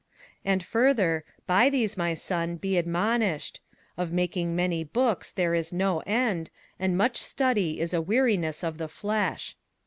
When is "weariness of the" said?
8.01-8.87